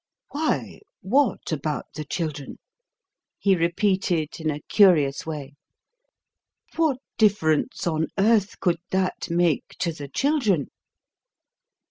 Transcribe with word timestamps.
"Why, 0.31 0.79
what 1.01 1.51
about 1.51 1.85
the 1.93 2.03
children?" 2.03 2.57
he 3.37 3.55
repeated 3.55 4.29
in 4.39 4.49
a 4.49 4.61
curious 4.61 5.27
way. 5.27 5.53
"What 6.75 6.97
difference 7.19 7.85
on 7.85 8.07
earth 8.17 8.59
could 8.59 8.79
that 8.89 9.29
make 9.29 9.75
to 9.77 9.93
the 9.93 10.07
children?" 10.07 10.69